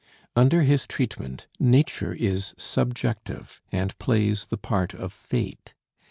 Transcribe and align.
Under 0.35 0.63
his 0.63 0.87
treatment 0.87 1.45
nature 1.59 2.11
is 2.11 2.55
subjective, 2.57 3.61
and 3.71 3.95
plays 3.99 4.47
the 4.47 4.57
part 4.57 4.95
of 4.95 5.13
fate. 5.13 5.75